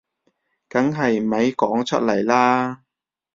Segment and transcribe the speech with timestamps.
[0.67, 2.81] 梗係咪講出嚟啦